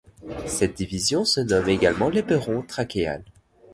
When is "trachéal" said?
2.63-3.23